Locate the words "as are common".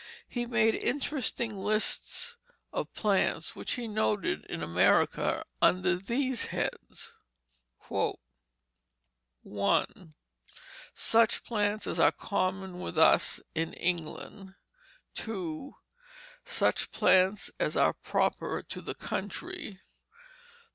11.85-12.79